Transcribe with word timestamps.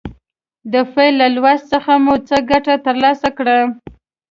د 0.73 0.75
فعل 0.91 1.13
له 1.21 1.27
لوست 1.35 1.65
څخه 1.73 1.91
مو 2.03 2.13
څه 2.27 2.35
ګټه 2.51 2.75
تر 2.85 2.95
لاسه 3.03 3.29
کړه. 3.37 3.57